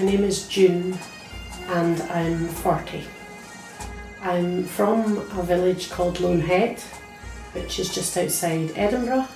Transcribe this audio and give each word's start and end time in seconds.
My 0.00 0.06
name 0.06 0.24
is 0.24 0.48
June 0.48 0.98
and 1.68 2.00
I'm 2.04 2.48
40. 2.48 3.04
I'm 4.22 4.64
from 4.64 5.18
a 5.38 5.42
village 5.42 5.90
called 5.90 6.16
Loanhead, 6.16 6.80
which 7.52 7.78
is 7.78 7.94
just 7.94 8.16
outside 8.16 8.72
Edinburgh, 8.76 9.28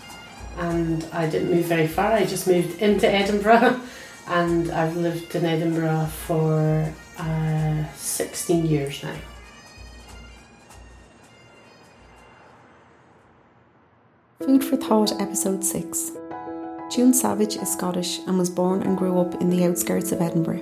and 0.56 1.06
I 1.12 1.28
didn't 1.28 1.50
move 1.50 1.66
very 1.66 1.86
far, 1.86 2.12
I 2.12 2.24
just 2.24 2.46
moved 2.46 2.80
into 2.80 3.06
Edinburgh, 3.06 3.78
and 4.26 4.70
I've 4.70 4.96
lived 4.96 5.34
in 5.34 5.44
Edinburgh 5.44 6.06
for 6.06 6.90
uh, 7.18 7.84
16 7.96 8.64
years 8.64 9.02
now. 9.02 9.16
Food 14.38 14.64
for 14.64 14.76
Thought, 14.76 15.20
Episode 15.20 15.62
6. 15.62 16.23
June 16.90 17.14
Savage 17.14 17.56
is 17.56 17.72
Scottish 17.72 18.18
and 18.26 18.38
was 18.38 18.50
born 18.50 18.82
and 18.82 18.96
grew 18.96 19.18
up 19.18 19.40
in 19.40 19.48
the 19.48 19.64
outskirts 19.64 20.12
of 20.12 20.20
Edinburgh. 20.20 20.60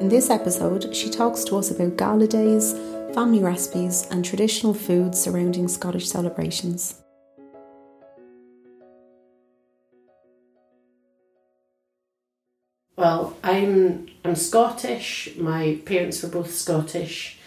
In 0.00 0.08
this 0.08 0.30
episode, 0.30 0.94
she 0.96 1.10
talks 1.10 1.44
to 1.44 1.56
us 1.56 1.70
about 1.70 1.98
gala 1.98 2.26
days, 2.26 2.72
family 3.14 3.42
recipes, 3.42 4.08
and 4.10 4.24
traditional 4.24 4.72
foods 4.72 5.20
surrounding 5.20 5.68
Scottish 5.68 6.08
celebrations. 6.08 7.02
Well, 12.96 13.36
I'm 13.44 14.08
I'm 14.24 14.36
Scottish. 14.36 15.36
My 15.36 15.78
parents 15.84 16.22
were 16.22 16.30
both 16.30 16.52
Scottish. 16.52 17.38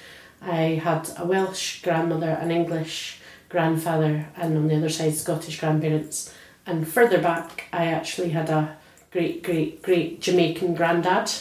I 0.42 0.80
had 0.84 1.10
a 1.18 1.26
Welsh 1.26 1.82
grandmother, 1.82 2.30
an 2.30 2.52
English 2.52 3.20
grandfather, 3.50 4.28
and 4.38 4.56
on 4.56 4.68
the 4.68 4.78
other 4.78 4.90
side, 4.90 5.16
Scottish 5.16 5.60
grandparents. 5.60 6.32
And 6.66 6.88
further 6.88 7.22
back, 7.22 7.66
I 7.74 7.86
actually 7.86 8.30
had 8.30 8.50
a 8.50 8.78
great, 9.12 9.44
great, 9.44 9.82
great 9.82 10.22
Jamaican 10.22 10.76
granddad 10.76 11.32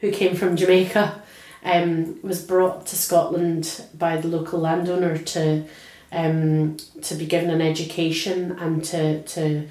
who 0.00 0.10
came 0.10 0.34
from 0.34 0.56
Jamaica. 0.56 1.22
Um, 1.62 2.18
was 2.22 2.42
brought 2.42 2.86
to 2.86 2.96
Scotland 2.96 3.84
by 3.92 4.16
the 4.16 4.28
local 4.28 4.60
landowner 4.60 5.18
to 5.18 5.66
um, 6.10 6.78
to 7.02 7.14
be 7.14 7.26
given 7.26 7.50
an 7.50 7.60
education 7.60 8.52
and 8.52 8.82
to 8.84 9.22
to 9.24 9.68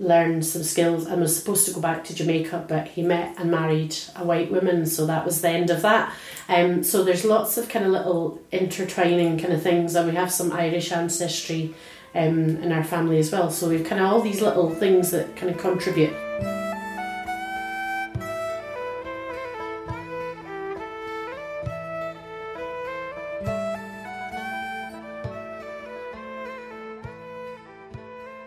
learn 0.00 0.42
some 0.42 0.62
skills 0.62 1.06
and 1.06 1.20
was 1.20 1.36
supposed 1.36 1.66
to 1.66 1.74
go 1.74 1.80
back 1.80 2.02
to 2.04 2.14
Jamaica, 2.14 2.64
but 2.66 2.88
he 2.88 3.02
met 3.02 3.34
and 3.38 3.50
married 3.50 3.94
a 4.16 4.24
white 4.24 4.50
woman, 4.50 4.86
so 4.86 5.06
that 5.06 5.26
was 5.26 5.42
the 5.42 5.50
end 5.50 5.68
of 5.68 5.82
that. 5.82 6.12
Um, 6.48 6.82
so 6.82 7.04
there's 7.04 7.24
lots 7.24 7.58
of 7.58 7.68
kind 7.68 7.84
of 7.84 7.92
little 7.92 8.40
intertwining 8.50 9.38
kind 9.38 9.52
of 9.52 9.62
things, 9.62 9.94
and 9.94 10.08
we 10.08 10.16
have 10.16 10.32
some 10.32 10.52
Irish 10.52 10.90
ancestry 10.90 11.74
um, 12.14 12.56
in 12.62 12.72
our 12.72 12.84
family 12.84 13.18
as 13.18 13.30
well. 13.32 13.50
So 13.50 13.68
we've 13.68 13.84
kind 13.84 14.00
of 14.00 14.12
all 14.12 14.20
these 14.20 14.40
little 14.40 14.70
things 14.70 15.10
that 15.10 15.36
kind 15.36 15.50
of 15.52 15.58
contribute. 15.58 16.12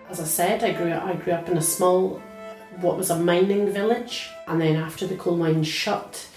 As 0.10 0.20
I 0.20 0.26
said, 0.26 0.64
I 0.64 0.74
grew 0.74 0.92
up, 0.92 1.04
I 1.04 1.14
grew 1.16 1.34
up 1.34 1.50
in 1.50 1.58
a 1.58 1.62
small, 1.62 2.22
what 2.82 2.98
was 2.98 3.10
a 3.10 3.18
mining 3.18 3.72
village, 3.72 4.30
and 4.48 4.62
then 4.62 4.76
after 4.76 5.08
the 5.08 5.16
coal 5.16 5.38
mines 5.38 5.68
shut, 5.68 6.28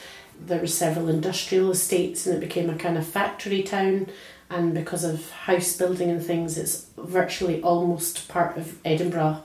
there 0.41 0.61
were 0.61 0.67
several 0.67 1.11
industrial 1.11 1.71
estates, 1.71 2.27
and 2.27 2.37
it 2.37 2.41
became 2.41 2.71
a 2.71 2.77
kind 2.77 2.97
of 2.97 3.07
factory 3.07 3.63
town. 3.63 4.07
And 4.49 4.75
because 4.75 5.05
of 5.05 5.31
house 5.31 5.77
building 5.77 6.11
and 6.11 6.23
things, 6.23 6.57
it's 6.57 6.87
virtually 6.97 7.61
almost 7.63 8.29
part 8.29 8.57
of 8.57 8.79
Edinburgh. 8.85 9.43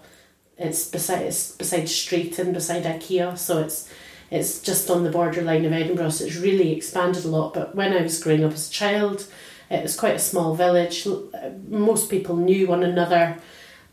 It's 0.58 0.88
beside 0.88 1.24
it's 1.24 1.52
beside 1.56 1.84
Straiton, 1.84 2.54
beside 2.54 2.84
IKEA, 2.84 3.38
so 3.38 3.60
it's 3.60 3.92
it's 4.30 4.62
just 4.62 4.90
on 4.90 5.04
the 5.04 5.12
borderline 5.12 5.66
of 5.66 5.74
Edinburgh. 5.74 6.10
So 6.12 6.26
it's 6.26 6.38
really 6.38 6.76
expanded 6.76 7.26
a 7.26 7.30
lot. 7.30 7.54
But 7.54 7.76
when 7.76 7.94
I 7.94 8.02
was 8.02 8.22
growing 8.24 8.44
up 8.44 8.54
as 8.54 8.70
a 8.70 8.72
child, 8.72 9.26
it 9.70 9.82
was 9.82 9.98
quite 9.98 10.16
a 10.16 10.20
small 10.20 10.56
village. 10.56 11.08
Uh, 11.08 11.50
most 11.68 12.10
people 12.10 12.36
knew 12.36 12.68
one 12.68 12.84
another 12.84 13.38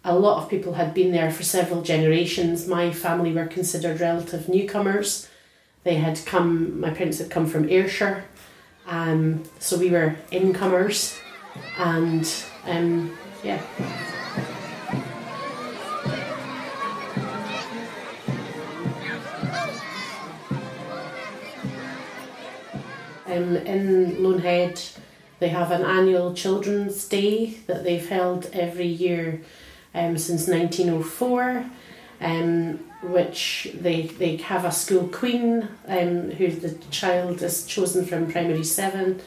a 0.04 0.18
lot 0.18 0.42
of 0.42 0.48
people 0.48 0.74
had 0.74 0.94
been 0.94 1.12
there 1.12 1.30
for 1.30 1.42
several 1.42 1.82
generations. 1.82 2.66
My 2.66 2.92
family 2.92 3.32
were 3.32 3.46
considered 3.46 4.00
relative 4.00 4.48
newcomers. 4.48 5.28
They 5.84 5.96
had 5.96 6.20
come, 6.24 6.80
my 6.80 6.90
parents 6.90 7.18
had 7.18 7.30
come 7.30 7.46
from 7.46 7.68
Ayrshire, 7.68 8.24
um, 8.88 9.44
so 9.58 9.78
we 9.78 9.90
were 9.90 10.16
incomers, 10.30 11.18
and 11.76 12.28
um, 12.66 13.16
yeah. 13.44 13.60
Um, 23.26 23.56
in 23.56 24.16
Loanhead, 24.16 24.98
they 25.38 25.48
have 25.48 25.70
an 25.70 25.82
annual 25.82 26.32
Children's 26.32 27.06
Day 27.06 27.58
that 27.66 27.84
they've 27.84 28.08
held 28.08 28.46
every 28.54 28.86
year 28.86 29.42
um, 29.94 30.16
since 30.16 30.48
1904, 30.48 31.64
um, 32.22 32.80
which 33.02 33.70
they, 33.74 34.02
they 34.02 34.36
have 34.36 34.64
a 34.64 34.72
school 34.72 35.08
queen 35.08 35.68
um, 35.86 36.30
who 36.32 36.50
the 36.50 36.74
child 36.90 37.42
is 37.42 37.66
chosen 37.66 38.04
from 38.04 38.30
primary 38.30 38.64
seven. 38.64 39.20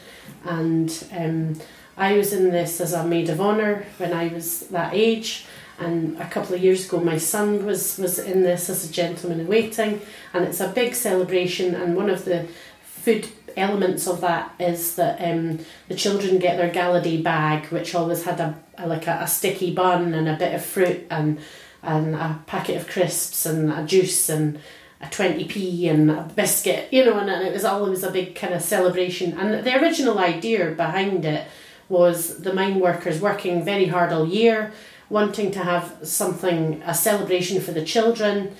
And 0.44 1.04
um, 1.12 1.60
I 1.96 2.14
was 2.14 2.32
in 2.32 2.50
this 2.50 2.80
as 2.80 2.92
a 2.92 3.04
maid 3.04 3.30
of 3.30 3.40
honour 3.40 3.86
when 3.98 4.12
I 4.12 4.28
was 4.28 4.60
that 4.68 4.94
age. 4.94 5.46
And 5.78 6.18
a 6.20 6.28
couple 6.28 6.54
of 6.54 6.62
years 6.62 6.86
ago, 6.86 7.00
my 7.00 7.18
son 7.18 7.64
was, 7.64 7.98
was 7.98 8.18
in 8.18 8.42
this 8.42 8.68
as 8.68 8.88
a 8.88 8.92
gentleman 8.92 9.40
in 9.40 9.48
waiting, 9.48 10.00
and 10.32 10.44
it's 10.44 10.60
a 10.60 10.68
big 10.68 10.94
celebration. 10.94 11.74
And 11.74 11.96
one 11.96 12.10
of 12.10 12.24
the 12.24 12.46
food 12.82 13.28
elements 13.56 14.06
of 14.06 14.20
that 14.20 14.54
is 14.60 14.94
that 14.96 15.20
um, 15.20 15.58
the 15.88 15.94
children 15.94 16.38
get 16.38 16.56
their 16.56 16.70
gala 16.70 17.00
day 17.00 17.20
bag, 17.20 17.66
which 17.66 17.94
always 17.94 18.24
had 18.24 18.38
a, 18.38 18.58
a 18.78 18.86
like 18.86 19.06
a, 19.06 19.20
a, 19.22 19.26
sticky 19.26 19.74
bun 19.74 20.14
and 20.14 20.28
a 20.28 20.36
bit 20.36 20.54
of 20.54 20.64
fruit 20.64 21.06
and 21.10 21.38
and 21.82 22.14
a 22.14 22.38
packet 22.46 22.76
of 22.76 22.88
crisps 22.88 23.44
and 23.46 23.72
a 23.72 23.84
juice 23.84 24.28
and 24.28 24.58
a 25.00 25.06
20p 25.06 25.90
and 25.90 26.10
a 26.10 26.30
biscuit, 26.36 26.88
you 26.92 27.04
know, 27.04 27.18
and, 27.18 27.28
and 27.28 27.46
it 27.46 27.52
was 27.52 27.64
always 27.64 28.04
a 28.04 28.10
big 28.10 28.34
kind 28.36 28.54
of 28.54 28.62
celebration. 28.62 29.36
And 29.38 29.64
the 29.64 29.80
original 29.80 30.18
idea 30.18 30.70
behind 30.70 31.24
it 31.24 31.46
was 31.88 32.38
the 32.38 32.54
mine 32.54 32.78
workers 32.78 33.20
working 33.20 33.64
very 33.64 33.86
hard 33.86 34.12
all 34.12 34.26
year, 34.26 34.72
wanting 35.10 35.50
to 35.52 35.58
have 35.58 35.98
something, 36.02 36.82
a 36.86 36.94
celebration 36.94 37.60
for 37.60 37.72
the 37.72 37.84
children, 37.84 38.54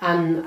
and 0.00 0.44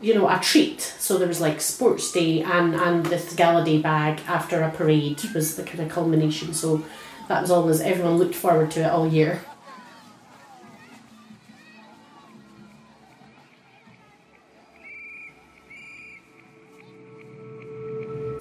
you 0.00 0.14
know, 0.14 0.28
a 0.28 0.38
treat. 0.40 0.80
So 0.80 1.18
there 1.18 1.28
was 1.28 1.40
like 1.40 1.60
sports 1.60 2.12
day 2.12 2.42
and 2.42 2.74
and 2.74 3.06
this 3.06 3.34
gala 3.34 3.64
day 3.64 3.78
bag 3.78 4.20
after 4.26 4.62
a 4.62 4.70
parade 4.70 5.22
was 5.34 5.56
the 5.56 5.62
kind 5.62 5.80
of 5.80 5.88
culmination. 5.88 6.52
So 6.54 6.84
that 7.28 7.40
was 7.40 7.50
always 7.50 7.80
everyone 7.80 8.18
looked 8.18 8.34
forward 8.34 8.70
to 8.72 8.80
it 8.80 8.90
all 8.90 9.08
year. 9.08 9.42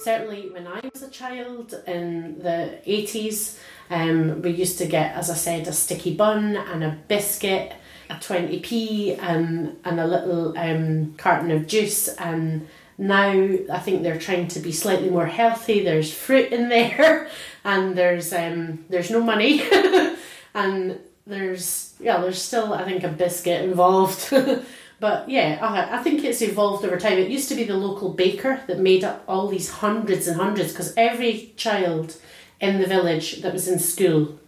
Certainly, 0.06 0.50
when 0.52 0.68
I 0.68 0.82
was 0.94 1.02
a 1.02 1.10
child 1.10 1.74
in 1.88 2.38
the 2.38 2.78
80s, 2.86 3.58
um, 3.90 4.44
we 4.44 4.52
used 4.52 4.78
to 4.78 4.86
get, 4.86 5.16
as 5.16 5.32
I 5.32 5.34
said, 5.34 5.68
a 5.68 5.74
sticky 5.74 6.14
bun 6.14 6.56
and 6.56 6.84
a 6.84 6.96
biscuit 7.08 7.74
a 8.12 8.14
20p 8.14 9.18
and, 9.20 9.80
and 9.84 10.00
a 10.00 10.06
little 10.06 10.56
um, 10.60 11.16
carton 11.18 11.50
of 11.50 11.66
juice 11.66 12.08
and 12.08 12.68
now 13.00 13.32
I 13.32 13.80
think 13.80 14.04
they're 14.04 14.20
trying 14.20 14.48
to 14.50 14.60
be 14.60 14.72
slightly 14.72 15.10
more 15.10 15.26
healthy. 15.26 15.84
There's 15.84 16.14
fruit 16.14 16.52
in 16.52 16.70
there, 16.70 17.28
and 17.66 17.98
there's 17.98 18.32
um 18.32 18.86
there's 18.90 19.10
no 19.10 19.22
money, 19.22 19.64
and 20.54 21.00
there's 21.26 21.96
yeah 22.00 22.22
there's 22.22 22.42
still 22.42 22.74
I 22.76 22.86
think 22.86 23.04
a 23.04 23.10
biscuit 23.10 23.64
involved. 23.64 24.32
but 25.00 25.30
yeah, 25.30 25.60
I, 25.62 26.00
I 26.00 26.04
think 26.04 26.24
it's 26.24 26.42
evolved 26.42 26.86
over 26.86 26.98
time. 26.98 27.18
It 27.18 27.30
used 27.30 27.50
to 27.50 27.56
be 27.56 27.64
the 27.64 27.78
local 27.78 28.14
baker 28.14 28.62
that 28.68 28.80
made 28.80 29.04
up 29.04 29.24
all 29.28 29.48
these 29.48 29.70
hundreds 29.70 30.28
and 30.28 30.40
hundreds 30.40 30.72
because 30.72 30.94
every 30.96 31.54
child 31.58 32.18
in 32.60 32.80
the 32.80 32.88
village 32.88 33.42
that 33.42 33.54
was 33.54 33.68
in 33.68 33.80
school 33.80 34.40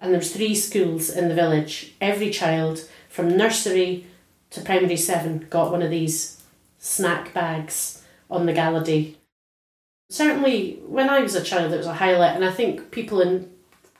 and 0.00 0.12
there's 0.12 0.32
three 0.32 0.54
schools 0.54 1.10
in 1.10 1.28
the 1.28 1.34
village. 1.34 1.94
Every 2.00 2.30
child 2.30 2.88
from 3.08 3.36
nursery 3.36 4.06
to 4.50 4.60
primary 4.60 4.96
seven 4.96 5.46
got 5.50 5.70
one 5.70 5.82
of 5.82 5.90
these 5.90 6.42
snack 6.78 7.34
bags 7.34 8.02
on 8.30 8.46
the 8.46 8.52
gala 8.52 8.82
day. 8.82 9.16
Certainly, 10.08 10.80
when 10.86 11.08
I 11.08 11.20
was 11.20 11.34
a 11.34 11.44
child, 11.44 11.72
it 11.72 11.76
was 11.76 11.86
a 11.86 11.94
highlight, 11.94 12.34
and 12.34 12.44
I 12.44 12.50
think 12.50 12.90
people 12.90 13.20
in 13.20 13.50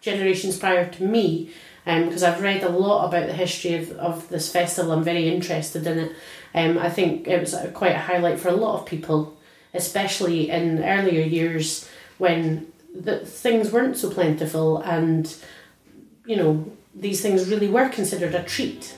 generations 0.00 0.59
prior 0.59 0.91
to 0.91 1.05
me, 1.05 1.50
because 1.85 2.23
um, 2.23 2.32
I've 2.32 2.43
read 2.43 2.62
a 2.62 2.69
lot 2.69 3.09
about 3.09 3.27
the 3.27 3.32
history 3.32 3.75
of, 3.75 3.91
of 3.93 4.29
this 4.29 4.50
festival, 4.53 4.93
I'm 4.93 5.05
very 5.05 5.29
interested 5.29 5.87
in 5.87 5.99
it. 5.99 6.12
Um, 6.55 6.79
I 6.79 6.91
think 6.91 7.27
it 7.27 7.41
was 7.41 7.56
quite 7.75 7.97
a 7.97 7.99
highlight 7.99 8.38
for 8.38 8.49
a 8.49 8.56
lot 8.56 8.81
of 8.81 8.87
people, 8.87 9.38
especially 9.73 10.50
in 10.50 10.85
earlier 10.85 11.23
years 11.23 11.88
when 12.19 12.71
the 12.94 13.21
things 13.21 13.73
weren't 13.73 13.97
so 13.97 14.11
plentiful 14.11 14.79
and 14.79 15.35
you 16.27 16.37
know, 16.37 16.71
these 16.94 17.21
things 17.21 17.49
really 17.49 17.69
were 17.69 17.88
considered 17.88 18.35
a 18.35 18.43
treat. 18.43 18.94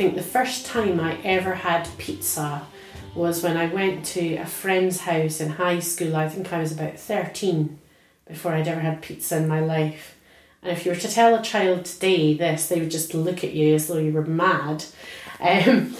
Think 0.00 0.14
the 0.14 0.22
first 0.22 0.64
time 0.64 0.98
I 0.98 1.18
ever 1.24 1.54
had 1.54 1.86
pizza 1.98 2.66
was 3.14 3.42
when 3.42 3.58
I 3.58 3.66
went 3.66 4.06
to 4.06 4.36
a 4.36 4.46
friend's 4.46 5.00
house 5.00 5.42
in 5.42 5.50
high 5.50 5.80
school. 5.80 6.16
I 6.16 6.26
think 6.26 6.50
I 6.54 6.58
was 6.58 6.72
about 6.72 6.98
13 6.98 7.78
before 8.26 8.54
I'd 8.54 8.66
ever 8.66 8.80
had 8.80 9.02
pizza 9.02 9.36
in 9.36 9.46
my 9.46 9.60
life. 9.60 10.16
And 10.62 10.72
if 10.72 10.86
you 10.86 10.92
were 10.92 10.96
to 10.96 11.06
tell 11.06 11.34
a 11.34 11.42
child 11.42 11.84
today 11.84 12.32
this, 12.32 12.68
they 12.68 12.80
would 12.80 12.90
just 12.90 13.12
look 13.12 13.44
at 13.44 13.52
you 13.52 13.74
as 13.74 13.88
though 13.88 13.98
you 13.98 14.12
were 14.12 14.24
mad. 14.24 14.86
Um, 15.38 15.94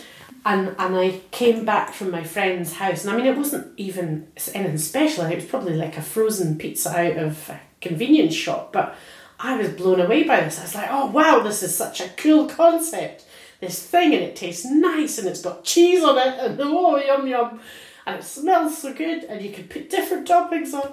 and 0.46 0.74
and 0.78 0.96
I 0.96 1.20
came 1.30 1.66
back 1.66 1.92
from 1.92 2.10
my 2.10 2.24
friend's 2.24 2.72
house, 2.72 3.04
and 3.04 3.12
I 3.12 3.18
mean 3.18 3.26
it 3.26 3.36
wasn't 3.36 3.70
even 3.78 4.28
anything 4.54 4.78
special. 4.78 5.26
It 5.26 5.34
was 5.34 5.44
probably 5.44 5.76
like 5.76 5.98
a 5.98 6.02
frozen 6.02 6.56
pizza 6.56 6.88
out 6.88 7.18
of 7.18 7.50
a 7.50 7.60
convenience 7.82 8.34
shop, 8.34 8.72
but 8.72 8.96
I 9.38 9.58
was 9.58 9.68
blown 9.68 10.00
away 10.00 10.22
by 10.22 10.40
this. 10.40 10.58
I 10.58 10.62
was 10.62 10.74
like, 10.74 10.88
oh 10.90 11.10
wow, 11.10 11.40
this 11.40 11.62
is 11.62 11.76
such 11.76 12.00
a 12.00 12.08
cool 12.16 12.46
concept. 12.48 13.26
This 13.60 13.84
thing, 13.84 14.14
and 14.14 14.22
it 14.22 14.36
tastes 14.36 14.64
nice, 14.64 15.18
and 15.18 15.28
it's 15.28 15.42
got 15.42 15.64
cheese 15.64 16.02
on 16.02 16.18
it, 16.18 16.38
and 16.38 16.60
oh 16.62 16.96
yum 16.96 17.26
yum, 17.26 17.60
and 18.06 18.18
it 18.18 18.24
smells 18.24 18.78
so 18.78 18.92
good, 18.94 19.24
and 19.24 19.42
you 19.42 19.52
can 19.52 19.68
put 19.68 19.90
different 19.90 20.28
toppings 20.28 20.72
on. 20.72 20.92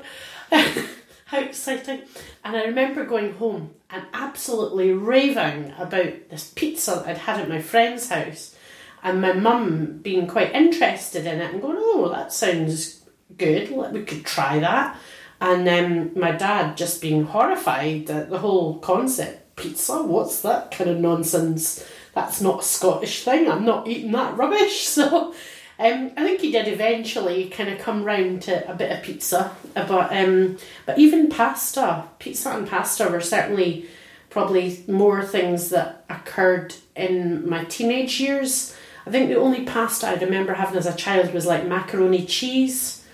How 1.26 1.40
exciting! 1.40 2.04
And 2.44 2.56
I 2.56 2.64
remember 2.64 3.06
going 3.06 3.34
home 3.34 3.72
and 3.90 4.06
absolutely 4.14 4.94
raving 4.94 5.74
about 5.78 6.30
this 6.30 6.52
pizza 6.56 7.04
I'd 7.06 7.18
had 7.18 7.42
at 7.42 7.50
my 7.50 7.62
friend's 7.62 8.10
house 8.10 8.56
and 9.04 9.22
my 9.22 9.34
mum 9.34 10.00
being 10.02 10.28
quite 10.28 10.54
interested 10.54 11.26
in 11.26 11.40
it 11.40 11.54
and 11.54 11.62
going, 11.62 11.78
oh, 11.80 12.10
that 12.10 12.34
sounds 12.34 13.06
good, 13.38 13.72
we 13.94 14.04
could 14.04 14.26
try 14.26 14.60
that. 14.60 14.98
And 15.40 15.68
um, 15.68 16.20
my 16.20 16.32
dad 16.32 16.78
just 16.78 17.02
being 17.02 17.24
horrified 17.24 18.10
at 18.10 18.30
the 18.30 18.40
whole 18.40 18.80
concept 18.80 19.56
pizza, 19.56 20.02
what's 20.02 20.42
that 20.42 20.72
kind 20.72 20.90
of 20.90 20.98
nonsense? 20.98 21.86
That's 22.18 22.42
not 22.42 22.62
a 22.62 22.64
Scottish 22.64 23.24
thing, 23.24 23.48
I'm 23.48 23.64
not 23.64 23.88
eating 23.88 24.12
that 24.14 24.36
rubbish. 24.36 24.88
So 24.98 25.36
um, 25.78 26.12
I 26.18 26.24
think 26.24 26.42
he 26.42 26.52
did 26.52 26.68
eventually 26.68 27.50
kind 27.50 27.70
of 27.70 27.78
come 27.78 28.04
round 28.04 28.42
to 28.44 28.68
a 28.68 28.74
bit 28.74 28.92
of 28.92 29.04
pizza, 29.04 29.56
but 29.76 30.12
um, 30.12 30.58
but 30.88 30.98
even 30.98 31.30
pasta, 31.30 32.06
pizza 32.18 32.50
and 32.50 32.68
pasta 32.68 33.08
were 33.08 33.22
certainly 33.22 33.86
probably 34.32 34.84
more 34.88 35.24
things 35.24 35.70
that 35.70 36.06
occurred 36.10 36.74
in 36.96 37.48
my 37.48 37.66
teenage 37.66 38.20
years. 38.20 38.76
I 39.06 39.12
think 39.12 39.30
the 39.30 39.36
only 39.36 39.64
pasta 39.64 40.08
I 40.08 40.16
remember 40.16 40.56
having 40.56 40.78
as 40.78 40.88
a 40.88 40.96
child 40.96 41.32
was 41.36 41.46
like 41.46 41.68
macaroni 41.68 42.26
cheese, 42.26 43.06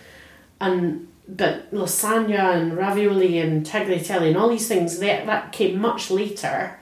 and 0.61 1.09
but 1.27 1.69
lasagna 1.73 2.53
and 2.53 2.77
ravioli 2.77 3.39
and 3.39 3.65
tagliatelle 3.65 4.25
and 4.25 4.37
all 4.37 4.47
these 4.47 4.69
things 4.69 4.99
they, 4.99 5.21
that 5.25 5.51
came 5.51 5.77
much 5.77 6.09
later. 6.09 6.79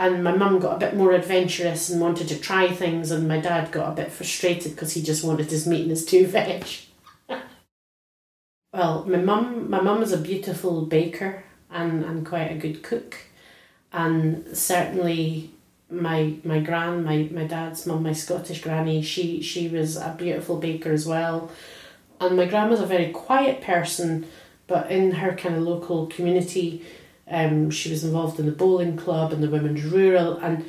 And 0.00 0.24
my 0.24 0.34
mum 0.34 0.60
got 0.60 0.76
a 0.76 0.78
bit 0.78 0.96
more 0.96 1.12
adventurous 1.12 1.90
and 1.90 2.00
wanted 2.00 2.26
to 2.28 2.40
try 2.40 2.68
things, 2.68 3.10
and 3.10 3.28
my 3.28 3.38
dad 3.38 3.70
got 3.70 3.92
a 3.92 3.94
bit 3.94 4.10
frustrated 4.10 4.72
because 4.72 4.94
he 4.94 5.02
just 5.02 5.22
wanted 5.22 5.50
his 5.50 5.66
meat 5.66 5.82
and 5.82 5.90
his 5.90 6.06
two 6.06 6.26
veg. 6.34 6.64
well, 8.72 9.04
my 9.04 9.18
mum, 9.18 9.68
my 9.68 9.78
mum 9.78 10.00
was 10.00 10.12
a 10.12 10.16
beautiful 10.16 10.86
baker 10.86 11.44
and, 11.70 12.02
and 12.02 12.24
quite 12.24 12.50
a 12.50 12.56
good 12.56 12.82
cook, 12.82 13.18
and 13.92 14.56
certainly 14.56 15.50
my 15.90 16.36
my 16.44 16.60
gran, 16.60 17.04
my, 17.04 17.28
my 17.30 17.44
dad's 17.44 17.84
mum, 17.84 18.02
my 18.02 18.14
Scottish 18.14 18.62
granny, 18.62 19.02
she 19.02 19.42
she 19.42 19.68
was 19.68 19.98
a 19.98 20.14
beautiful 20.16 20.56
baker 20.56 20.92
as 20.92 21.04
well. 21.04 21.50
And 22.18 22.38
my 22.38 22.46
grandma's 22.46 22.80
a 22.80 22.86
very 22.86 23.10
quiet 23.10 23.60
person, 23.60 24.26
but 24.66 24.90
in 24.90 25.10
her 25.10 25.34
kind 25.34 25.56
of 25.56 25.62
local 25.62 26.06
community, 26.06 26.86
um, 27.30 27.70
she 27.70 27.90
was 27.90 28.04
involved 28.04 28.38
in 28.40 28.46
the 28.46 28.52
bowling 28.52 28.96
club 28.96 29.32
and 29.32 29.42
the 29.42 29.50
women's 29.50 29.84
rural 29.84 30.36
and 30.38 30.68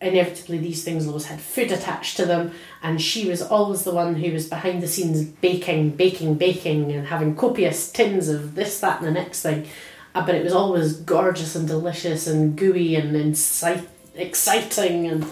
inevitably 0.00 0.56
these 0.58 0.82
things 0.82 1.06
always 1.06 1.26
had 1.26 1.40
food 1.40 1.70
attached 1.70 2.16
to 2.16 2.24
them. 2.24 2.52
And 2.82 3.00
she 3.00 3.28
was 3.28 3.42
always 3.42 3.84
the 3.84 3.94
one 3.94 4.14
who 4.14 4.32
was 4.32 4.48
behind 4.48 4.82
the 4.82 4.88
scenes 4.88 5.24
baking 5.24 5.90
baking 5.90 6.36
baking 6.36 6.90
and 6.90 7.06
having 7.06 7.36
copious 7.36 7.92
tins 7.92 8.28
of 8.28 8.54
this 8.54 8.80
that 8.80 8.98
and 8.98 9.06
the 9.06 9.12
next 9.12 9.42
thing. 9.42 9.66
Uh, 10.14 10.24
but 10.24 10.34
it 10.34 10.42
was 10.42 10.54
always 10.54 10.94
gorgeous 10.94 11.54
and 11.54 11.68
delicious 11.68 12.26
and 12.26 12.56
gooey 12.56 12.96
and 12.96 13.14
incite 13.14 13.86
exciting 14.14 15.06
and 15.06 15.24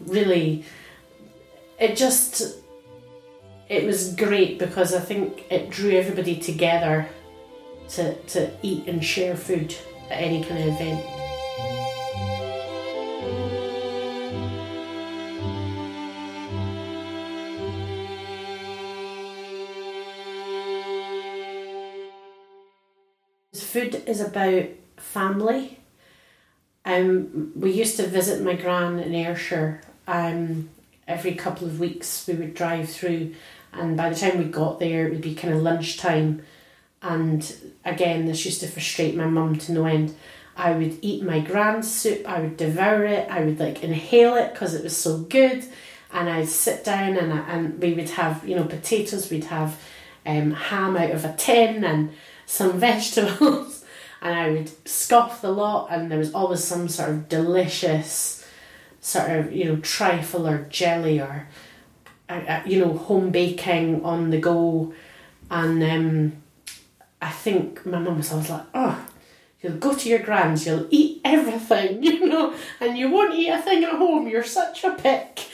really 0.00 0.64
it 1.78 1.96
just 1.96 2.58
it 3.68 3.84
was 3.84 4.14
great 4.14 4.58
because 4.58 4.94
I 4.94 5.00
think 5.00 5.44
it 5.50 5.70
drew 5.70 5.90
everybody 5.90 6.36
together 6.36 7.08
to, 7.90 8.14
to 8.14 8.50
eat 8.62 8.86
and 8.86 9.04
share 9.04 9.36
food 9.36 9.74
at 10.12 10.22
any 10.22 10.44
kind 10.44 10.60
of 10.60 10.68
event. 10.68 11.04
Food 23.54 24.02
is 24.06 24.20
about 24.20 24.66
family 24.98 25.78
um, 26.84 27.52
we 27.54 27.72
used 27.72 27.96
to 27.96 28.06
visit 28.06 28.42
my 28.42 28.54
gran 28.54 28.98
in 28.98 29.14
Ayrshire. 29.14 29.80
Um, 30.06 30.70
every 31.06 31.34
couple 31.34 31.66
of 31.66 31.78
weeks 31.78 32.26
we 32.26 32.34
would 32.34 32.54
drive 32.54 32.88
through, 32.88 33.34
and 33.72 33.96
by 33.96 34.10
the 34.10 34.16
time 34.16 34.38
we 34.38 34.44
got 34.44 34.80
there, 34.80 35.06
it 35.06 35.12
would 35.12 35.20
be 35.20 35.34
kind 35.34 35.54
of 35.54 35.62
lunchtime. 35.62 36.42
And 37.02 37.74
again, 37.84 38.26
this 38.26 38.44
used 38.44 38.60
to 38.60 38.68
frustrate 38.68 39.16
my 39.16 39.26
mum 39.26 39.56
to 39.58 39.72
no 39.72 39.86
end. 39.86 40.14
I 40.56 40.72
would 40.72 40.98
eat 41.00 41.22
my 41.22 41.40
grand 41.40 41.84
soup, 41.84 42.28
I 42.28 42.40
would 42.40 42.56
devour 42.56 43.04
it, 43.06 43.28
I 43.30 43.42
would 43.42 43.58
like 43.58 43.82
inhale 43.82 44.36
it 44.36 44.52
because 44.52 44.74
it 44.74 44.84
was 44.84 44.96
so 44.96 45.18
good. 45.18 45.64
And 46.12 46.28
I'd 46.28 46.48
sit 46.48 46.84
down 46.84 47.16
and, 47.16 47.32
and 47.32 47.80
we 47.80 47.94
would 47.94 48.10
have, 48.10 48.46
you 48.46 48.54
know, 48.54 48.64
potatoes, 48.64 49.30
we'd 49.30 49.44
have 49.44 49.80
um, 50.26 50.52
ham 50.52 50.96
out 50.96 51.10
of 51.10 51.24
a 51.24 51.34
tin 51.34 51.84
and 51.84 52.12
some 52.44 52.72
vegetables 52.78 53.82
and 54.22 54.38
I 54.38 54.50
would 54.50 54.88
scoff 54.88 55.42
the 55.42 55.50
lot, 55.50 55.88
and 55.90 56.10
there 56.10 56.18
was 56.18 56.32
always 56.32 56.62
some 56.62 56.88
sort 56.88 57.10
of 57.10 57.28
delicious, 57.28 58.46
sort 59.00 59.30
of 59.30 59.52
you 59.52 59.64
know 59.64 59.76
trifle 59.76 60.46
or 60.46 60.66
jelly 60.70 61.20
or, 61.20 61.48
uh, 62.28 62.32
uh, 62.32 62.62
you 62.64 62.78
know 62.78 62.96
home 62.96 63.30
baking 63.30 64.04
on 64.04 64.30
the 64.30 64.38
go, 64.38 64.94
and 65.50 65.82
um, 65.82 66.41
I 67.22 67.30
think 67.30 67.86
my 67.86 67.98
mum 67.98 68.18
was 68.18 68.32
always 68.32 68.50
like, 68.50 68.66
oh. 68.74 69.06
You'll 69.62 69.78
go 69.78 69.94
to 69.94 70.08
your 70.08 70.18
grand's, 70.18 70.66
you'll 70.66 70.88
eat 70.90 71.20
everything, 71.24 72.02
you 72.02 72.26
know, 72.26 72.52
and 72.80 72.98
you 72.98 73.08
won't 73.08 73.34
eat 73.34 73.48
a 73.48 73.62
thing 73.62 73.84
at 73.84 73.92
home, 73.92 74.26
you're 74.26 74.42
such 74.42 74.82
a 74.82 74.90
pick. 74.90 75.46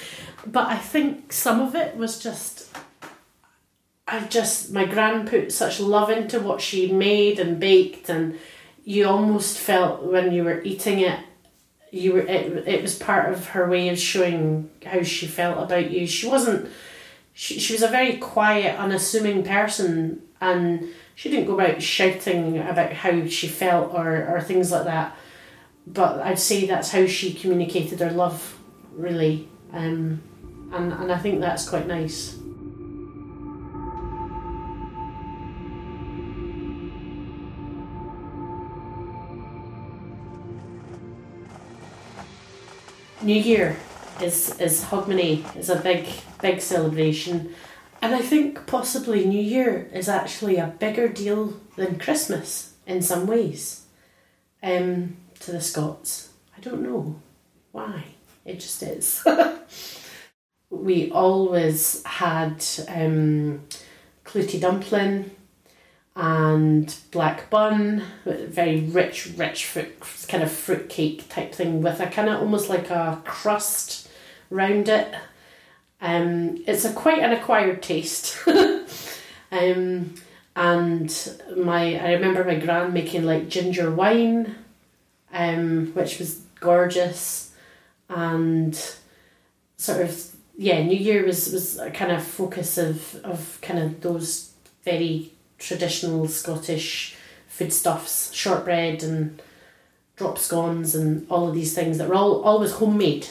But 0.46 0.68
I 0.68 0.78
think 0.78 1.30
some 1.30 1.60
of 1.60 1.74
it 1.74 1.96
was 1.96 2.18
just 2.18 2.68
I 4.08 4.20
just 4.20 4.72
my 4.72 4.86
gran 4.86 5.28
put 5.28 5.52
such 5.52 5.80
love 5.80 6.08
into 6.08 6.40
what 6.40 6.62
she 6.62 6.90
made 6.90 7.38
and 7.38 7.60
baked 7.60 8.08
and 8.08 8.38
you 8.84 9.06
almost 9.06 9.58
felt 9.58 10.02
when 10.02 10.32
you 10.32 10.44
were 10.44 10.62
eating 10.62 11.00
it 11.00 11.20
you 11.90 12.14
were 12.14 12.20
it, 12.20 12.66
it 12.66 12.80
was 12.80 12.98
part 12.98 13.30
of 13.30 13.48
her 13.48 13.68
way 13.68 13.90
of 13.90 13.98
showing 13.98 14.70
how 14.86 15.02
she 15.02 15.26
felt 15.26 15.62
about 15.62 15.90
you 15.90 16.06
she 16.06 16.26
wasn't 16.26 16.70
she, 17.34 17.60
she 17.60 17.74
was 17.74 17.82
a 17.82 17.88
very 17.88 18.16
quiet 18.16 18.78
unassuming 18.78 19.44
person 19.44 20.22
and 20.40 20.88
she 21.18 21.28
didn't 21.28 21.46
go 21.46 21.58
about 21.58 21.82
shouting 21.82 22.58
about 22.58 22.92
how 22.92 23.26
she 23.26 23.48
felt 23.48 23.92
or, 23.92 24.28
or 24.28 24.40
things 24.40 24.70
like 24.70 24.84
that 24.84 25.16
but 25.84 26.20
i'd 26.20 26.38
say 26.38 26.64
that's 26.64 26.92
how 26.92 27.04
she 27.06 27.34
communicated 27.34 27.98
her 27.98 28.12
love 28.12 28.56
really. 28.92 29.48
Um, 29.72 30.22
and, 30.72 30.92
and 30.92 31.10
i 31.10 31.18
think 31.18 31.40
that's 31.40 31.68
quite 31.68 31.88
nice. 31.88 32.38
New 43.20 43.34
Year 43.34 43.76
is 44.22 44.58
is 44.60 44.84
Hogmanay. 44.84 45.56
Is 45.56 45.68
a 45.68 45.76
big 45.76 46.06
big 46.40 46.60
celebration, 46.60 47.52
and 48.00 48.14
I 48.14 48.20
think 48.20 48.66
possibly 48.66 49.24
New 49.24 49.40
Year 49.40 49.88
is 49.92 50.08
actually 50.08 50.56
a 50.56 50.74
bigger 50.78 51.08
deal 51.08 51.54
than 51.76 51.98
Christmas 51.98 52.74
in 52.86 53.02
some 53.02 53.26
ways. 53.26 53.84
Um, 54.62 55.16
to 55.40 55.52
the 55.52 55.60
Scots, 55.60 56.30
I 56.56 56.60
don't 56.60 56.82
know 56.82 57.20
why. 57.72 58.04
It 58.44 58.60
just 58.60 58.82
is. 58.82 59.24
we 60.70 61.10
always 61.10 62.02
had 62.04 62.64
um, 62.88 63.62
dumpling 64.60 65.30
and 66.16 66.94
black 67.12 67.48
bun, 67.48 68.02
very 68.24 68.80
rich, 68.80 69.32
rich 69.36 69.66
fruit, 69.66 69.94
kind 70.26 70.42
of 70.42 70.50
fruit 70.50 70.88
cake 70.88 71.28
type 71.28 71.54
thing 71.54 71.80
with 71.80 72.00
a 72.00 72.06
kind 72.06 72.28
of 72.28 72.40
almost 72.40 72.68
like 72.68 72.90
a 72.90 73.22
crust 73.24 74.08
round 74.50 74.88
it. 74.88 75.14
Um, 76.00 76.62
it's 76.66 76.84
a 76.84 76.92
quite 76.92 77.20
an 77.20 77.32
acquired 77.32 77.82
taste. 77.82 78.38
um, 79.52 80.14
and 80.54 81.40
my 81.56 81.98
I 81.98 82.12
remember 82.12 82.44
my 82.44 82.56
gran 82.56 82.92
making 82.92 83.24
like 83.24 83.48
ginger 83.48 83.90
wine, 83.90 84.56
um, 85.32 85.92
which 85.94 86.18
was 86.18 86.40
gorgeous, 86.60 87.52
and 88.08 88.74
sort 89.76 90.00
of 90.02 90.34
yeah, 90.56 90.82
New 90.82 90.96
Year 90.96 91.24
was 91.24 91.52
was 91.52 91.78
a 91.78 91.90
kind 91.90 92.12
of 92.12 92.22
focus 92.24 92.78
of 92.78 93.16
of 93.24 93.58
kind 93.62 93.78
of 93.78 94.00
those 94.00 94.52
very 94.84 95.32
traditional 95.58 96.28
Scottish 96.28 97.16
foodstuffs, 97.48 98.32
shortbread 98.32 99.02
and 99.02 99.42
drop 100.16 100.38
scones 100.38 100.94
and 100.94 101.26
all 101.30 101.48
of 101.48 101.54
these 101.54 101.74
things 101.74 101.98
that 101.98 102.08
were 102.08 102.14
all 102.14 102.42
always 102.42 102.72
homemade 102.72 103.28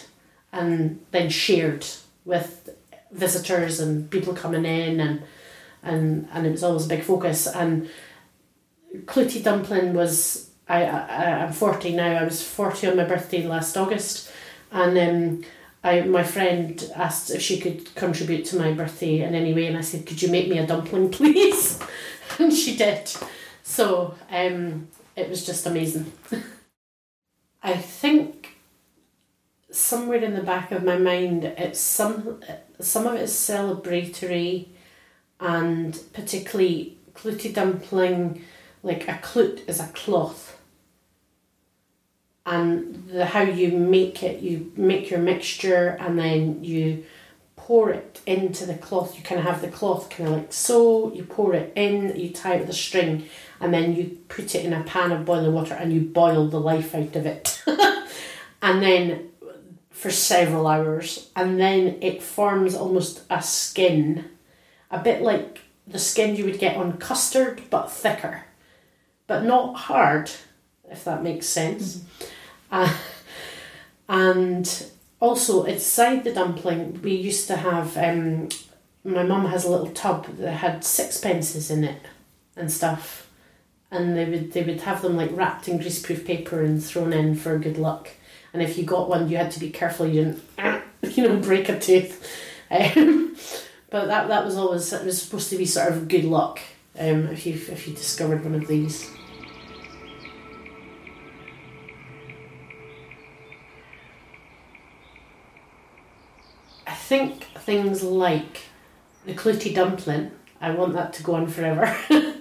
and 0.54 1.00
then 1.12 1.30
shared 1.30 1.86
with 2.28 2.70
visitors 3.12 3.80
and 3.80 4.12
people 4.12 4.34
coming 4.34 4.66
in 4.66 5.00
and 5.00 5.24
and 5.82 6.28
and 6.34 6.46
it 6.46 6.52
was 6.52 6.64
always 6.64 6.86
a 6.86 6.90
big 6.90 7.04
focus 7.04 7.48
and 7.48 7.90
Clootie 9.06 9.44
dumpling 9.44 9.94
was 9.94 10.50
I, 10.70 10.84
I 10.84 11.44
I'm 11.44 11.54
forty 11.54 11.96
now. 11.96 12.20
I 12.20 12.24
was 12.24 12.44
forty 12.44 12.88
on 12.88 12.98
my 12.98 13.06
birthday 13.06 13.48
last 13.48 13.78
August, 13.78 14.30
and 14.72 14.98
um, 14.98 15.46
I 15.84 16.02
my 16.02 16.24
friend 16.24 16.92
asked 16.96 17.30
if 17.30 17.42
she 17.42 17.60
could 17.60 17.94
contribute 17.96 18.46
to 18.46 18.58
my 18.58 18.74
birthday 18.74 19.22
in 19.22 19.34
any 19.36 19.54
way, 19.54 19.68
and 19.68 19.78
I 19.78 19.82
said, 19.82 20.06
"Could 20.06 20.22
you 20.22 20.30
make 20.30 20.50
me 20.50 20.58
a 20.58 20.68
dumpling, 20.68 21.10
please?" 21.12 21.80
and 22.40 22.54
she 22.54 22.76
did. 22.76 23.12
So 23.64 24.16
um, 24.30 24.88
it 25.16 25.30
was 25.30 25.46
just 25.46 25.66
amazing. 25.66 26.12
I 27.64 27.76
think 27.76 28.57
somewhere 29.78 30.24
in 30.24 30.34
the 30.34 30.44
back 30.44 30.72
of 30.72 30.84
my 30.84 30.98
mind, 30.98 31.46
it's 31.46 31.80
some 31.80 32.42
some 32.80 33.08
of 33.08 33.16
it 33.16 33.22
is 33.22 33.34
celebratory, 33.34 34.68
and 35.40 36.00
particularly 36.14 36.98
clootie 37.14 37.54
dumpling, 37.54 38.44
like 38.84 39.08
a 39.08 39.20
cloot 39.22 39.64
is 39.68 39.80
a 39.80 39.88
cloth. 39.88 40.60
And 42.46 43.08
the 43.10 43.26
how 43.26 43.42
you 43.42 43.72
make 43.72 44.24
it, 44.24 44.42
you 44.42 44.72
make 44.76 45.10
your 45.10 45.20
mixture 45.20 45.98
and 46.00 46.18
then 46.18 46.64
you 46.64 47.04
pour 47.56 47.90
it 47.90 48.22
into 48.26 48.66
the 48.66 48.76
cloth. 48.76 49.18
You 49.18 49.24
kind 49.24 49.40
of 49.40 49.46
have 49.46 49.62
the 49.62 49.68
cloth 49.68 50.10
kind 50.10 50.30
of 50.30 50.36
like 50.36 50.54
so. 50.54 51.14
You 51.14 51.24
pour 51.24 51.54
it 51.54 51.74
in, 51.76 52.16
you 52.16 52.30
tie 52.30 52.56
it 52.56 52.62
with 52.62 52.70
a 52.70 52.74
string, 52.74 53.28
and 53.60 53.74
then 53.74 53.96
you 53.96 54.18
put 54.30 54.56
it 54.56 54.64
in 54.64 54.72
a 54.72 54.84
pan 54.84 55.12
of 55.12 55.26
boiling 55.26 55.54
water 55.54 55.74
and 55.74 55.92
you 55.92 56.00
boil 56.00 56.48
the 56.48 56.60
life 56.60 56.96
out 56.96 57.16
of 57.16 57.26
it. 57.26 57.62
and 58.62 58.82
then 58.82 59.27
for 59.98 60.12
several 60.12 60.68
hours, 60.68 61.32
and 61.36 61.60
then 61.60 61.98
it 62.02 62.22
forms 62.22 62.76
almost 62.76 63.24
a 63.32 63.42
skin, 63.42 64.26
a 64.92 65.00
bit 65.00 65.24
like 65.24 65.62
the 65.88 65.98
skin 65.98 66.36
you 66.36 66.46
would 66.46 66.60
get 66.60 66.78
on 66.78 67.00
custard, 67.00 67.64
but 67.72 67.92
thicker, 67.92 68.44
but 69.26 69.44
not 69.44 69.74
hard, 69.74 70.30
if 70.92 71.04
that 71.04 71.24
makes 71.24 71.48
sense. 71.48 71.98
Mm-hmm. 71.98 72.76
Uh, 72.76 72.94
and 74.08 74.86
also, 75.20 75.64
inside 75.64 76.24
the 76.24 76.32
dumpling, 76.32 77.02
we 77.02 77.16
used 77.16 77.48
to 77.48 77.56
have. 77.56 77.98
Um, 77.98 78.50
my 79.04 79.24
mum 79.24 79.46
has 79.46 79.66
a 79.66 79.72
little 79.72 79.90
tub 79.90 80.28
that 80.38 80.58
had 80.58 80.82
sixpences 80.82 81.72
in 81.72 81.84
it 81.84 82.02
and 82.56 82.72
stuff, 82.72 83.32
and 83.90 84.16
they 84.16 84.26
would 84.26 84.52
they 84.52 84.62
would 84.62 84.82
have 84.82 85.02
them 85.02 85.18
like 85.18 85.32
wrapped 85.36 85.68
in 85.68 85.80
greaseproof 85.80 86.24
paper 86.24 86.62
and 86.62 86.84
thrown 86.84 87.14
in 87.14 87.34
for 87.34 87.58
good 87.58 87.80
luck 87.80 88.12
and 88.54 88.62
if 88.62 88.78
you 88.78 88.84
got 88.84 89.10
one, 89.10 89.30
you 89.30 89.38
had 89.38 89.52
to 89.52 89.60
be 89.60 89.70
careful 89.70 90.08
you 90.08 90.24
didn't, 90.58 90.84
you 91.18 91.28
know, 91.28 91.38
break 91.38 91.70
a 91.70 91.80
tooth. 91.80 92.26
Um, 92.70 93.36
but 93.90 94.08
that 94.08 94.28
that 94.28 94.46
was 94.46 94.58
always 94.58 94.92
it 94.92 95.06
was 95.06 95.22
supposed 95.22 95.50
to 95.50 95.58
be 95.58 95.66
sort 95.66 95.92
of 95.92 96.08
good 96.08 96.26
luck 96.26 96.60
um, 97.00 97.28
if 97.28 97.46
you 97.46 97.54
if 97.54 97.88
you 97.88 97.94
discovered 97.94 98.44
one 98.44 98.56
of 98.56 98.68
these. 98.68 99.10
I 106.86 106.94
think 106.94 107.44
things 107.44 108.04
like 108.04 108.64
the 109.26 109.34
clootie 109.34 109.74
dumpling. 109.74 110.32
I 110.60 110.72
want 110.72 110.94
that 110.94 111.14
to 111.14 111.24
go 111.24 111.36
on 111.36 111.48
forever. 111.48 111.96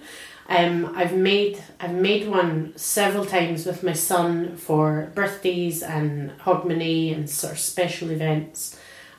Um, 0.49 0.93
I've 0.95 1.15
made 1.15 1.63
I've 1.81 1.95
made 1.95 2.29
one 2.29 2.73
several 2.77 3.25
times 3.25 3.67
with 3.67 3.83
my 3.83 3.95
son 3.95 4.57
for 4.57 5.11
birthdays 5.15 5.83
and 5.83 6.31
Hogmanay 6.39 7.15
and 7.15 7.29
sort 7.29 7.55
of 7.55 7.59
special 7.59 8.11
events, 8.11 8.79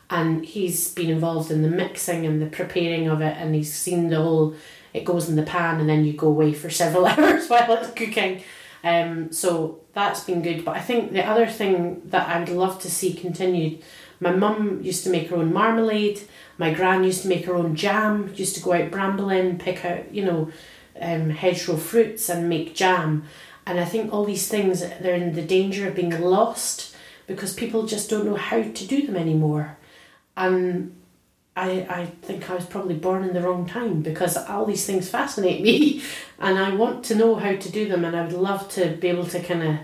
and 0.09 0.45
he's 0.45 0.93
been 0.93 1.09
involved 1.09 1.51
in 1.51 1.63
the 1.63 1.69
mixing 1.69 2.25
and 2.25 2.41
the 2.41 2.45
preparing 2.47 3.09
of 3.09 3.21
it, 3.21 3.35
and 3.37 3.53
he's 3.53 3.73
seen 3.73 4.09
the 4.09 4.21
whole. 4.21 4.55
It 4.93 5.03
goes 5.03 5.27
in 5.27 5.35
the 5.35 5.43
pan, 5.43 5.81
and 5.81 5.89
then 5.89 6.05
you 6.05 6.13
go 6.13 6.27
away 6.27 6.53
for 6.53 6.69
several 6.69 7.05
hours 7.07 7.49
while 7.49 7.73
it's 7.73 7.91
cooking. 7.91 8.41
Um, 8.83 9.31
so 9.33 9.81
that's 9.93 10.23
been 10.23 10.41
good. 10.41 10.63
But 10.63 10.77
I 10.77 10.79
think 10.79 11.11
the 11.11 11.25
other 11.25 11.47
thing 11.47 12.03
that 12.05 12.29
I 12.29 12.39
would 12.39 12.49
love 12.49 12.79
to 12.81 12.89
see 12.89 13.13
continued. 13.13 13.83
My 14.19 14.31
mum 14.31 14.81
used 14.81 15.03
to 15.03 15.11
make 15.11 15.27
her 15.29 15.35
own 15.35 15.53
marmalade. 15.53 16.21
My 16.57 16.73
gran 16.73 17.03
used 17.03 17.21
to 17.23 17.27
make 17.27 17.45
her 17.45 17.55
own 17.55 17.75
jam. 17.75 18.33
Used 18.35 18.55
to 18.55 18.63
go 18.63 18.73
out 18.73 18.91
brambling, 18.91 19.59
pick 19.59 19.83
out 19.83 20.11
you 20.13 20.23
know 20.23 20.49
um, 21.01 21.29
hedgerow 21.29 21.77
fruits 21.77 22.29
and 22.29 22.49
make 22.49 22.75
jam. 22.75 23.23
And 23.65 23.79
I 23.79 23.85
think 23.85 24.13
all 24.13 24.25
these 24.25 24.47
things 24.47 24.79
they're 24.79 25.15
in 25.15 25.33
the 25.33 25.41
danger 25.41 25.87
of 25.87 25.95
being 25.95 26.19
lost 26.21 26.95
because 27.27 27.53
people 27.53 27.85
just 27.85 28.09
don't 28.09 28.25
know 28.25 28.35
how 28.35 28.61
to 28.61 28.87
do 28.87 29.05
them 29.05 29.17
anymore. 29.17 29.77
And 30.35 30.95
I 31.55 31.85
I 31.89 32.05
think 32.21 32.49
I 32.49 32.55
was 32.55 32.65
probably 32.65 32.95
born 32.95 33.23
in 33.23 33.33
the 33.33 33.41
wrong 33.41 33.65
time 33.65 34.01
because 34.01 34.37
all 34.37 34.65
these 34.65 34.85
things 34.85 35.09
fascinate 35.09 35.61
me 35.69 36.01
and 36.39 36.57
I 36.57 36.73
want 36.75 37.03
to 37.05 37.15
know 37.15 37.35
how 37.35 37.55
to 37.55 37.71
do 37.71 37.87
them 37.87 38.05
and 38.05 38.15
I 38.15 38.23
would 38.23 38.33
love 38.33 38.69
to 38.69 38.95
be 38.95 39.09
able 39.09 39.25
to 39.25 39.41
kind 39.41 39.63
of 39.63 39.75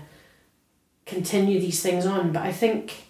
continue 1.04 1.60
these 1.60 1.82
things 1.82 2.06
on. 2.06 2.32
But 2.32 2.42
I 2.42 2.52
think 2.52 3.04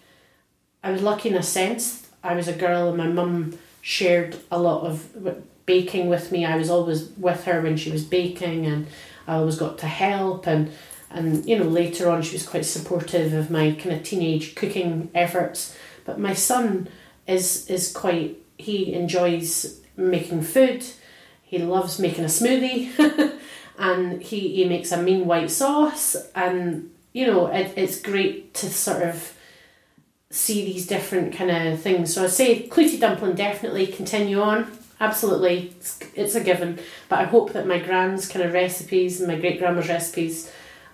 I 0.83 0.91
was 0.91 1.03
lucky 1.03 1.29
in 1.29 1.37
a 1.37 1.43
sense. 1.43 2.09
I 2.23 2.35
was 2.35 2.49
a 2.49 2.53
girl 2.53 2.89
and 2.89 2.99
my 2.99 3.07
mum 3.07 3.59
shared 3.81 4.37
a 4.51 4.59
lot 4.59 4.85
of 4.87 5.47
baking 5.67 6.09
with 6.09 6.31
me. 6.33 6.45
I 6.45 6.57
was 6.57 6.71
always 6.71 7.11
with 7.17 7.45
her 7.45 7.61
when 7.61 7.77
she 7.77 7.91
was 7.91 8.05
baking, 8.05 8.67
and 8.67 8.87
I 9.27 9.37
always 9.37 9.57
got 9.57 9.79
to 9.79 9.87
help. 9.87 10.47
And 10.47 10.73
and 11.11 11.47
you 11.47 11.59
know 11.59 11.65
later 11.65 12.11
on, 12.11 12.23
she 12.23 12.35
was 12.35 12.47
quite 12.47 12.65
supportive 12.65 13.33
of 13.33 13.51
my 13.51 13.73
kind 13.73 13.97
of 13.97 14.03
teenage 14.03 14.55
cooking 14.55 15.11
efforts. 15.15 15.77
But 16.05 16.19
my 16.19 16.35
son 16.35 16.89
is 17.27 17.69
is 17.69 17.93
quite. 17.93 18.39
He 18.59 18.95
enjoys 18.95 19.81
making 19.97 20.43
food. 20.43 20.85
He 21.43 21.59
loves 21.59 21.99
making 21.99 22.25
a 22.25 22.29
smoothie, 22.29 23.39
and 23.79 24.23
he 24.23 24.55
he 24.55 24.65
makes 24.65 24.93
a 24.93 25.03
mean 25.03 25.27
white 25.27 25.51
sauce. 25.51 26.17
And 26.35 26.91
you 27.13 27.27
know 27.27 27.47
it, 27.47 27.73
it's 27.77 28.01
great 28.01 28.55
to 28.55 28.71
sort 28.71 29.03
of 29.03 29.33
see 30.31 30.65
these 30.65 30.87
different 30.87 31.33
kind 31.33 31.51
of 31.51 31.81
things. 31.81 32.13
So 32.13 32.25
I'd 32.25 32.31
say 32.31 32.69
clootie 32.69 32.99
dumpling 32.99 33.37
definitely 33.37 33.87
continue 33.87 34.41
on 34.41 34.67
absolutely, 35.01 35.75
it's, 35.77 35.99
it's 36.15 36.35
a 36.35 36.43
given. 36.43 36.79
But 37.09 37.21
I 37.21 37.25
hope 37.25 37.53
that 37.53 37.67
my 37.67 37.79
grand's 37.79 38.29
kind 38.29 38.45
of 38.45 38.53
recipes 38.53 39.21
and 39.21 39.29
my 39.29 39.39
great 39.39 39.59
grandma's 39.59 39.89
recipes, 39.89 40.51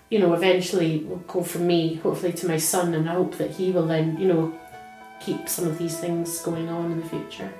you 0.09 0.19
know, 0.19 0.33
eventually 0.33 0.99
will 0.99 1.17
go 1.17 1.43
from 1.43 1.67
me, 1.67 1.95
hopefully, 1.95 2.33
to 2.33 2.47
my 2.47 2.57
son, 2.57 2.93
and 2.93 3.09
I 3.09 3.13
hope 3.13 3.37
that 3.37 3.51
he 3.51 3.71
will 3.71 3.87
then, 3.87 4.17
you 4.17 4.27
know, 4.27 4.59
keep 5.19 5.47
some 5.47 5.67
of 5.67 5.77
these 5.77 5.99
things 5.99 6.39
going 6.41 6.69
on 6.69 6.91
in 6.91 7.01
the 7.01 7.07
future. 7.07 7.53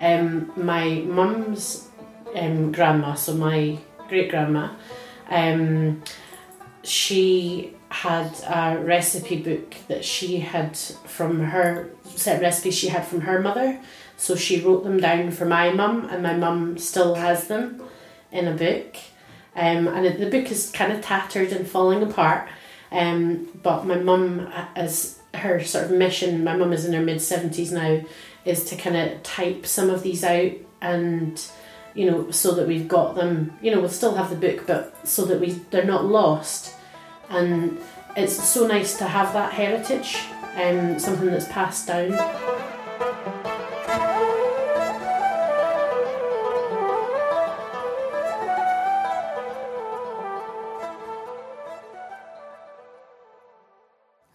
Um, 0.00 0.52
my 0.56 1.04
mum's 1.06 1.88
um, 2.34 2.72
grandma, 2.72 3.14
so 3.14 3.34
my 3.34 3.78
great 4.12 4.30
grandma, 4.30 4.68
um, 5.30 6.02
she 6.84 7.74
had 7.88 8.30
a 8.46 8.78
recipe 8.78 9.40
book 9.40 9.74
that 9.88 10.04
she 10.04 10.38
had 10.38 10.76
from 10.76 11.40
her 11.40 11.88
set 12.04 12.42
recipes 12.42 12.76
she 12.76 12.88
had 12.88 13.06
from 13.06 13.22
her 13.22 13.40
mother. 13.40 13.80
So 14.18 14.36
she 14.36 14.60
wrote 14.60 14.84
them 14.84 15.00
down 15.00 15.30
for 15.30 15.46
my 15.46 15.72
mum, 15.72 16.08
and 16.10 16.22
my 16.22 16.36
mum 16.36 16.76
still 16.76 17.14
has 17.14 17.48
them 17.48 17.82
in 18.30 18.46
a 18.46 18.52
book. 18.54 18.96
Um, 19.56 19.88
and 19.88 20.04
the 20.20 20.30
book 20.30 20.50
is 20.50 20.70
kind 20.70 20.92
of 20.92 21.00
tattered 21.00 21.50
and 21.50 21.66
falling 21.66 22.02
apart. 22.02 22.50
Um, 22.90 23.48
but 23.62 23.86
my 23.86 23.96
mum, 23.96 24.52
as 24.76 25.20
her 25.32 25.64
sort 25.64 25.86
of 25.86 25.90
mission, 25.92 26.44
my 26.44 26.54
mum 26.54 26.74
is 26.74 26.84
in 26.84 26.92
her 26.92 27.00
mid 27.00 27.18
70s 27.18 27.72
now, 27.72 28.04
is 28.44 28.64
to 28.66 28.76
kind 28.76 28.96
of 28.96 29.22
type 29.22 29.64
some 29.64 29.88
of 29.88 30.02
these 30.02 30.22
out 30.22 30.52
and 30.82 31.42
you 31.94 32.10
know, 32.10 32.30
so 32.30 32.54
that 32.54 32.66
we've 32.66 32.88
got 32.88 33.14
them, 33.14 33.56
you 33.60 33.70
know, 33.70 33.80
we'll 33.80 33.88
still 33.88 34.14
have 34.14 34.30
the 34.30 34.36
book, 34.36 34.66
but 34.66 35.06
so 35.06 35.24
that 35.26 35.40
we 35.40 35.50
they're 35.70 35.84
not 35.84 36.04
lost. 36.04 36.74
And 37.28 37.78
it's 38.16 38.42
so 38.42 38.66
nice 38.66 38.98
to 38.98 39.04
have 39.04 39.32
that 39.32 39.52
heritage, 39.52 40.18
um, 40.56 40.98
something 40.98 41.26
that's 41.26 41.48
passed 41.48 41.86
down. 41.86 42.12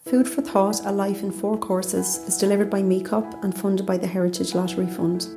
Food 0.05 0.27
for 0.27 0.41
Thought, 0.41 0.85
A 0.85 0.91
Life 0.91 1.21
in 1.21 1.31
Four 1.31 1.57
Courses 1.57 2.17
is 2.27 2.37
delivered 2.37 2.69
by 2.69 2.81
MECOPP 2.81 3.43
and 3.43 3.55
funded 3.55 3.85
by 3.85 3.97
the 3.97 4.07
Heritage 4.07 4.55
Lottery 4.55 4.87
Fund. 4.87 5.27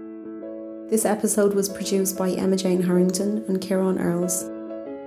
This 0.90 1.04
episode 1.04 1.54
was 1.54 1.68
produced 1.68 2.18
by 2.18 2.30
Emma 2.30 2.56
Jane 2.56 2.82
Harrington 2.82 3.44
and 3.47 3.61
Kieran 3.61 4.00
Earls. 4.00 4.42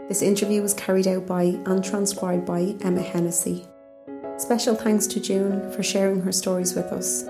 This 0.07 0.21
interview 0.21 0.61
was 0.61 0.73
carried 0.73 1.09
out 1.09 1.27
by 1.27 1.43
and 1.65 1.83
transcribed 1.83 2.45
by 2.45 2.77
Emma 2.79 3.01
Hennessy. 3.01 3.65
Special 4.37 4.75
thanks 4.75 5.07
to 5.07 5.19
June 5.19 5.69
for 5.73 5.83
sharing 5.83 6.21
her 6.21 6.31
stories 6.31 6.73
with 6.73 6.85
us. 6.85 7.23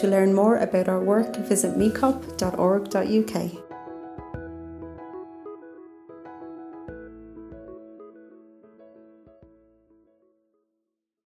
To 0.00 0.08
learn 0.08 0.32
more 0.32 0.56
about 0.56 0.88
our 0.88 1.04
work, 1.04 1.36
visit 1.36 1.76
mecopp.org.uk. 1.76 3.67